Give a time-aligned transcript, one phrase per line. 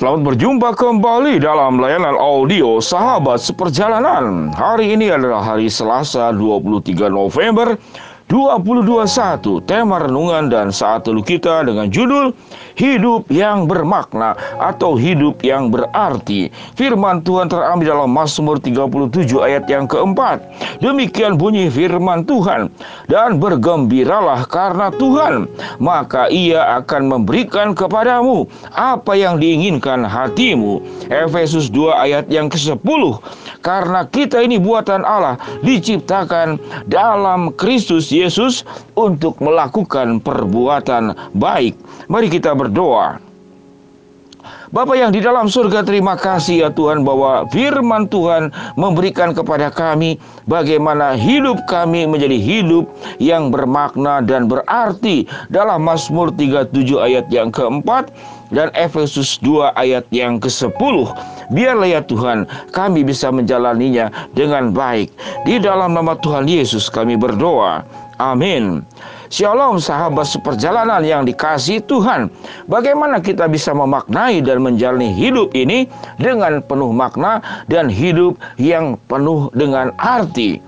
[0.00, 4.48] Selamat berjumpa kembali dalam layanan audio Sahabat Seperjalanan.
[4.48, 7.76] Hari ini adalah hari Selasa 23 November
[8.30, 12.30] 2021 tema renungan dan saat teluh kita dengan judul
[12.78, 16.46] hidup yang bermakna atau hidup yang berarti.
[16.78, 19.10] Firman Tuhan terambil dalam Mazmur 37
[19.42, 20.46] ayat yang keempat.
[20.78, 22.70] Demikian bunyi firman Tuhan.
[23.10, 25.50] Dan bergembiralah karena Tuhan
[25.82, 30.78] maka ia akan memberikan kepadamu apa yang diinginkan hatimu.
[31.10, 33.02] Efesus 2 ayat yang ke-10
[33.60, 35.36] karena kita ini buatan Allah
[35.66, 41.74] diciptakan dalam Kristus Yesus untuk melakukan perbuatan baik.
[42.12, 43.30] Mari kita berdoa.
[44.70, 50.14] Bapak yang di dalam surga terima kasih ya Tuhan bahwa firman Tuhan memberikan kepada kami
[50.46, 52.86] bagaimana hidup kami menjadi hidup
[53.18, 56.70] yang bermakna dan berarti dalam Mazmur 37
[57.02, 58.14] ayat yang keempat
[58.54, 60.94] dan Efesus 2 ayat yang ke-10.
[61.50, 64.06] Biarlah ya Tuhan kami bisa menjalaninya
[64.38, 65.10] dengan baik.
[65.50, 67.82] Di dalam nama Tuhan Yesus kami berdoa.
[68.20, 68.84] Amin.
[69.32, 72.28] Shalom sahabat seperjalanan yang dikasih Tuhan.
[72.68, 75.88] Bagaimana kita bisa memaknai dan menjalani hidup ini
[76.20, 77.40] dengan penuh makna
[77.72, 80.60] dan hidup yang penuh dengan arti.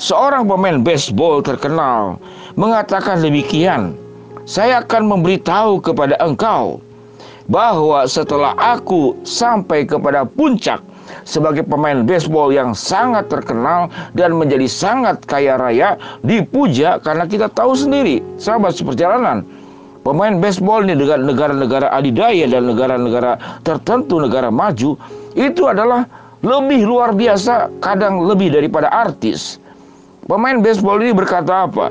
[0.00, 2.16] Seorang pemain baseball terkenal
[2.56, 3.92] mengatakan demikian.
[4.48, 6.80] Saya akan memberitahu kepada engkau
[7.44, 10.80] bahwa setelah aku sampai kepada puncak
[11.24, 17.72] sebagai pemain baseball yang sangat terkenal dan menjadi sangat kaya raya dipuja karena kita tahu
[17.72, 19.46] sendiri sahabat seperjalanan.
[20.06, 24.94] Pemain baseball ini dengan negara-negara adidaya dan negara-negara tertentu negara maju
[25.34, 26.06] itu adalah
[26.46, 29.58] lebih luar biasa kadang lebih daripada artis.
[30.30, 31.90] Pemain baseball ini berkata apa?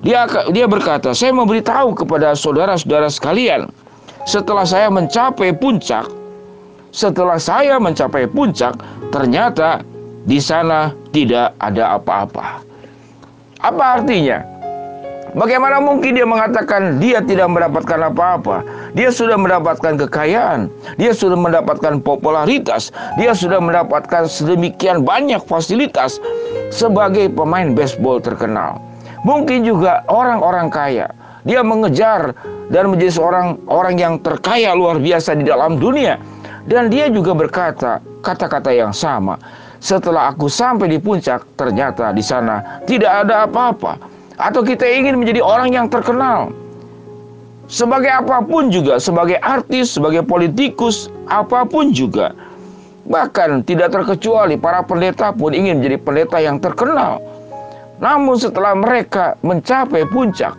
[0.00, 3.68] Dia dia berkata saya memberitahu kepada saudara-saudara sekalian
[4.24, 6.08] setelah saya mencapai puncak
[6.96, 8.72] setelah saya mencapai puncak,
[9.12, 9.84] ternyata
[10.24, 12.64] di sana tidak ada apa-apa.
[13.60, 14.40] Apa artinya?
[15.36, 18.64] Bagaimana mungkin dia mengatakan dia tidak mendapatkan apa-apa?
[18.96, 22.88] Dia sudah mendapatkan kekayaan, dia sudah mendapatkan popularitas,
[23.20, 26.16] dia sudah mendapatkan sedemikian banyak fasilitas
[26.72, 28.80] sebagai pemain baseball terkenal.
[29.28, 31.12] Mungkin juga orang-orang kaya,
[31.44, 32.32] dia mengejar
[32.72, 36.16] dan menjadi seorang orang yang terkaya luar biasa di dalam dunia.
[36.66, 39.38] Dan dia juga berkata kata-kata yang sama.
[39.78, 44.02] Setelah aku sampai di puncak, ternyata di sana tidak ada apa-apa.
[44.36, 46.50] Atau kita ingin menjadi orang yang terkenal.
[47.70, 52.34] Sebagai apa pun juga, sebagai artis, sebagai politikus, apa pun juga.
[53.06, 57.22] Bahkan tidak terkecuali para pendeta pun ingin menjadi pendeta yang terkenal.
[58.02, 60.52] Namun setelah mereka mencapai puncak,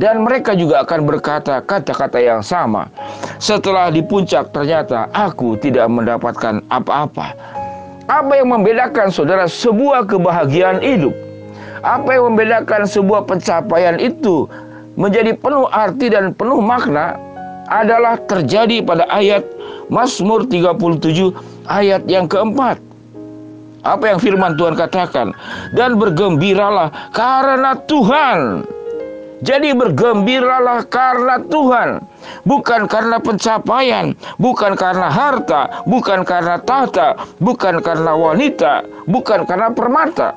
[0.00, 2.88] dan mereka juga akan berkata kata-kata yang sama.
[3.36, 7.36] Setelah di puncak ternyata aku tidak mendapatkan apa-apa.
[8.08, 11.12] Apa yang membedakan saudara sebuah kebahagiaan hidup?
[11.84, 14.48] Apa yang membedakan sebuah pencapaian itu
[14.96, 17.20] menjadi penuh arti dan penuh makna
[17.70, 19.46] adalah terjadi pada ayat
[19.92, 21.30] Mazmur 37
[21.68, 22.80] ayat yang keempat.
[23.80, 25.32] Apa yang firman Tuhan katakan?
[25.72, 28.66] Dan bergembiralah karena Tuhan
[29.40, 32.04] jadi bergembiralah karena Tuhan,
[32.44, 40.36] bukan karena pencapaian, bukan karena harta, bukan karena tahta, bukan karena wanita, bukan karena permata.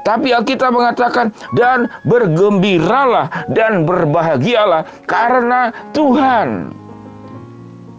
[0.00, 6.72] Tapi Alkitab mengatakan dan bergembiralah dan berbahagialah karena Tuhan.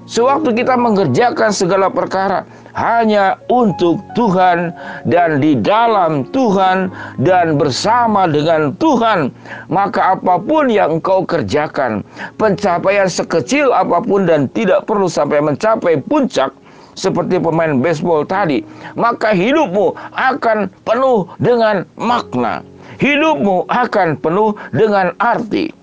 [0.09, 2.43] Sewaktu kita mengerjakan segala perkara
[2.75, 4.71] hanya untuk Tuhan
[5.07, 9.31] dan di dalam Tuhan dan bersama dengan Tuhan,
[9.67, 12.03] maka apa pun yang engkau kerjakan,
[12.39, 16.51] pencapaian sekecil apa pun dan tidak perlu sampai mencapai puncak
[16.95, 18.63] seperti pemain baseball tadi,
[18.99, 22.63] maka hidupmu akan penuh dengan makna.
[23.01, 25.73] Hidupmu akan penuh dengan arti.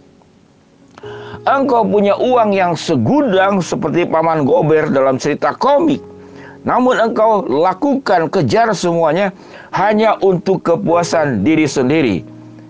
[1.48, 6.02] Engkau punya uang yang segudang seperti Paman Gober dalam cerita komik.
[6.68, 9.32] Namun engkau lakukan kejar semuanya
[9.72, 12.20] hanya untuk kepuasan diri sendiri.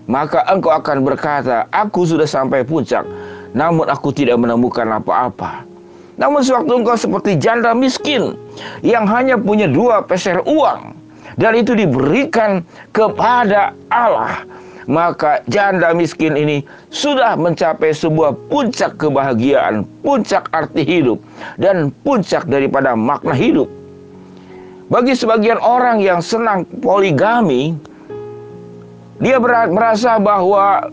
[0.07, 3.03] Maka engkau akan berkata, aku sudah sampai puncak,
[3.51, 5.67] namun aku tidak menemukan apa-apa.
[6.15, 8.39] Namun sewaktu engkau seperti janda miskin
[8.87, 10.95] yang hanya punya dua peser uang,
[11.35, 12.63] dan itu diberikan
[12.95, 14.47] kepada Allah,
[14.89, 21.21] maka janda miskin ini sudah mencapai sebuah puncak kebahagiaan, puncak arti hidup,
[21.61, 23.78] dan puncak daripada makna hidup.
[24.89, 27.77] Bagi sebagian orang yang senang poligami,
[29.21, 29.37] dia
[29.69, 30.89] merasa bahwa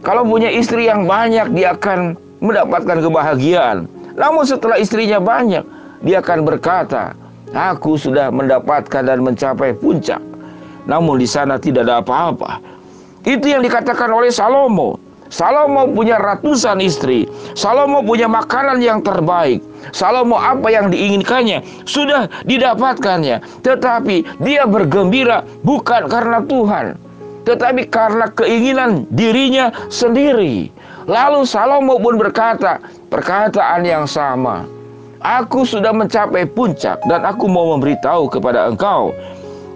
[0.00, 3.84] kalau punya istri yang banyak, dia akan mendapatkan kebahagiaan.
[4.16, 5.64] Namun, setelah istrinya banyak,
[6.00, 7.12] dia akan berkata,
[7.52, 10.20] "Aku sudah mendapatkan dan mencapai puncak."
[10.88, 12.74] Namun, di sana tidak ada apa-apa
[13.24, 15.00] itu yang dikatakan oleh Salomo.
[15.34, 17.26] Salomo punya ratusan istri.
[17.58, 19.58] Salomo punya makanan yang terbaik.
[19.90, 23.42] Salomo apa yang diinginkannya sudah didapatkannya.
[23.66, 26.94] Tetapi dia bergembira bukan karena Tuhan.
[27.50, 30.70] Tetapi karena keinginan dirinya sendiri.
[31.10, 32.78] Lalu Salomo pun berkata
[33.10, 34.62] perkataan yang sama.
[35.18, 39.10] Aku sudah mencapai puncak dan aku mau memberitahu kepada engkau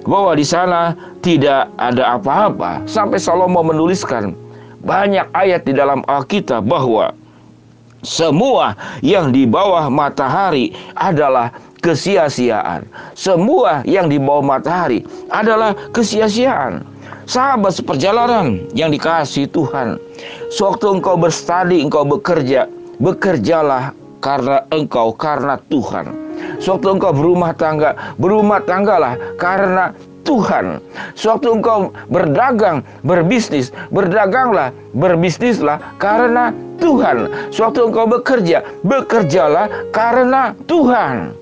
[0.07, 2.87] bahwa di sana tidak ada apa-apa.
[2.87, 4.39] Sampai Salomo menuliskan
[4.83, 7.15] banyak ayat di dalam Alkitab bahwa
[8.07, 11.51] semua yang di bawah matahari adalah
[11.83, 12.87] kesia-siaan.
[13.19, 16.87] Semua yang di bawah matahari adalah kesia-siaan.
[17.29, 20.01] Sahabat seperjalanan yang dikasih Tuhan.
[20.49, 22.65] Sewaktu engkau berstudi, engkau bekerja,
[23.03, 23.93] bekerjalah
[24.25, 26.09] karena engkau, karena Tuhan.
[26.63, 29.93] Sewaktu engkau berumah tangga, berumah tanggalah karena
[30.29, 30.85] Tuhan.
[31.17, 37.33] Sewaktu engkau berdagang, berbisnis, berdaganglah, berbisnislah karena Tuhan.
[37.49, 41.33] Sewaktu engkau bekerja, bekerjalah karena Tuhan.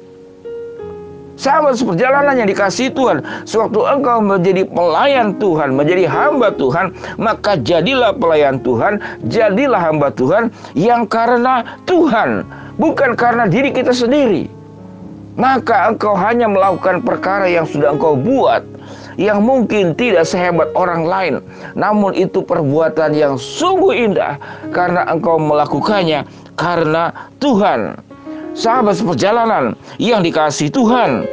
[1.37, 8.17] Sahabat seperjalanan yang dikasih Tuhan Sewaktu engkau menjadi pelayan Tuhan Menjadi hamba Tuhan Maka jadilah
[8.17, 8.97] pelayan Tuhan
[9.29, 12.41] Jadilah hamba Tuhan Yang karena Tuhan
[12.81, 14.49] Bukan karena diri kita sendiri
[15.37, 18.65] maka engkau hanya melakukan perkara yang sudah engkau buat
[19.17, 21.35] yang mungkin tidak sehebat orang lain,
[21.73, 24.37] namun itu perbuatan yang sungguh indah
[24.73, 26.25] karena engkau melakukannya
[26.57, 27.97] karena Tuhan.
[28.57, 31.29] Sahabat seperjalanan yang dikasih Tuhan,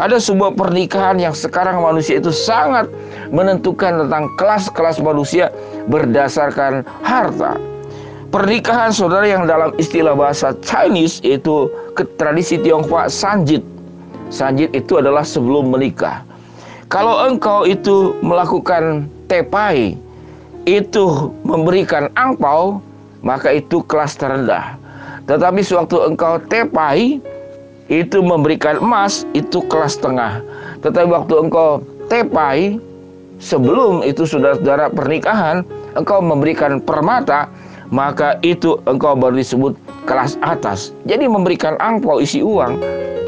[0.00, 2.88] ada sebuah pernikahan yang sekarang manusia itu sangat
[3.28, 5.52] menentukan tentang kelas-kelas manusia
[5.92, 7.60] berdasarkan harta.
[8.32, 13.60] Pernikahan saudara yang dalam istilah bahasa Chinese itu ke tradisi Tionghoa sanjit.
[14.32, 16.24] Sanjit itu adalah sebelum menikah.
[16.92, 19.96] Kalau engkau itu melakukan tepai,
[20.68, 22.84] itu memberikan angpau,
[23.24, 24.76] maka itu kelas terendah.
[25.24, 27.16] Tetapi sewaktu engkau tepai,
[27.88, 30.44] itu memberikan emas, itu kelas tengah.
[30.84, 31.80] Tetapi waktu engkau
[32.12, 32.76] tepai,
[33.40, 35.64] sebelum itu sudah saudara pernikahan,
[35.96, 37.48] engkau memberikan permata,
[37.88, 39.72] maka itu engkau baru disebut
[40.04, 40.92] kelas atas.
[41.08, 42.76] Jadi memberikan angpau isi uang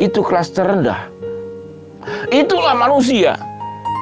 [0.05, 1.08] itu kelas terendah.
[2.28, 3.54] Itulah manusia.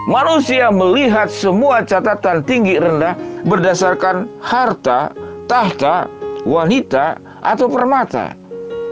[0.02, 3.14] Manusia melihat semua catatan tinggi rendah
[3.46, 5.14] berdasarkan harta,
[5.46, 6.10] tahta,
[6.42, 8.34] wanita, atau permata.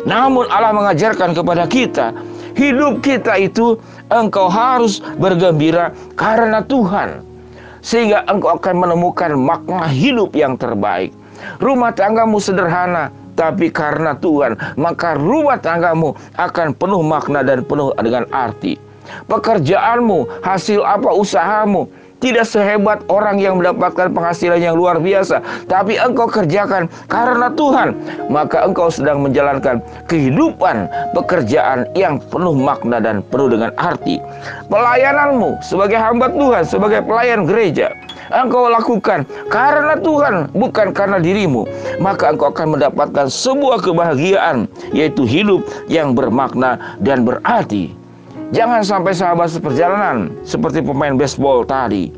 [0.06, 2.14] Namun Allah mengajarkan kepada kita,
[2.54, 3.74] hidup kita itu
[4.06, 7.26] engkau harus bergembira karena Tuhan.
[7.82, 11.10] Sehingga engkau akan menemukan makna hidup yang terbaik.
[11.58, 18.30] Rumah tanggamu sederhana, tapi karena Tuhan, maka rumah tanggamu akan penuh makna dan penuh dengan
[18.30, 18.89] arti.
[19.26, 21.88] Pekerjaanmu, hasil apa usahamu,
[22.20, 27.96] tidak sehebat orang yang mendapatkan penghasilan yang luar biasa, tapi engkau kerjakan karena Tuhan,
[28.28, 30.86] maka engkau sedang menjalankan kehidupan
[31.16, 34.20] pekerjaan yang penuh makna dan penuh dengan arti.
[34.68, 37.88] Pelayananmu sebagai hamba Tuhan, sebagai pelayan gereja,
[38.30, 41.64] engkau lakukan karena Tuhan, bukan karena dirimu,
[42.04, 47.99] maka engkau akan mendapatkan sebuah kebahagiaan, yaitu hidup yang bermakna dan berarti.
[48.50, 52.10] Jangan sampai sahabat seperjalanan seperti pemain baseball tadi.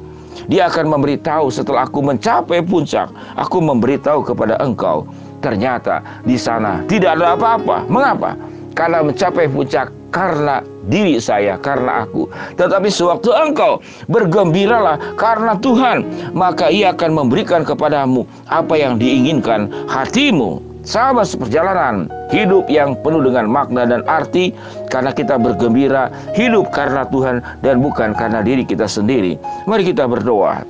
[0.49, 5.05] Dia akan memberitahu setelah aku mencapai puncak, aku memberitahu kepada engkau.
[5.45, 7.85] Ternyata di sana tidak ada apa-apa.
[7.85, 8.33] Mengapa?
[8.73, 12.25] Karena mencapai puncak karena diri saya, karena aku.
[12.57, 20.72] Tetapi sewaktu engkau bergembiralah karena Tuhan, maka ia akan memberikan kepadamu apa yang diinginkan hatimu.
[20.83, 24.51] Sahabat seperjalanan, hidup yang penuh dengan makna dan arti
[24.91, 29.39] karena kita bergembira, hidup karena Tuhan dan bukan karena diri kita sendiri.
[29.71, 30.67] Mari kita berdoa.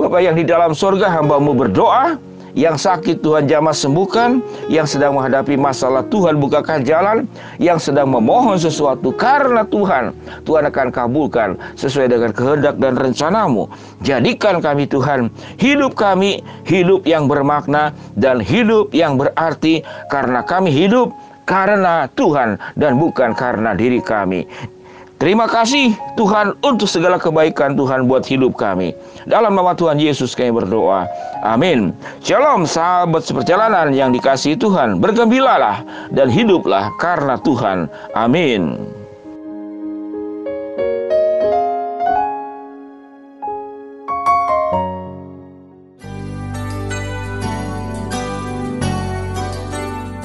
[0.00, 2.16] Bapak yang di dalam sorga hambamu berdoa,
[2.54, 7.26] yang sakit Tuhan jamah sembuhkan, yang sedang menghadapi masalah Tuhan bukakan jalan,
[7.62, 13.70] yang sedang memohon sesuatu karena Tuhan, Tuhan akan kabulkan sesuai dengan kehendak dan rencanamu.
[14.02, 15.30] Jadikan kami Tuhan,
[15.60, 21.12] hidup kami hidup yang bermakna dan hidup yang berarti karena kami hidup
[21.46, 24.46] karena Tuhan dan bukan karena diri kami.
[25.20, 28.96] Terima kasih Tuhan untuk segala kebaikan Tuhan buat hidup kami.
[29.28, 31.04] Dalam nama Tuhan Yesus kami berdoa.
[31.44, 31.92] Amin.
[32.24, 34.96] Shalom sahabat seperjalanan yang dikasihi Tuhan.
[34.96, 37.92] Bergembiralah dan hiduplah karena Tuhan.
[38.16, 38.80] Amin.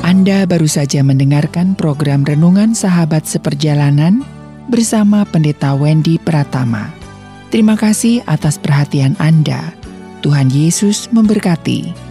[0.08, 4.24] Anda baru saja mendengarkan program Renungan Sahabat Seperjalanan
[4.70, 6.94] bersama Pendeta Wendy Pratama.
[7.50, 9.74] Terima kasih atas perhatian Anda.
[10.26, 12.05] Tuhan Yesus memberkati.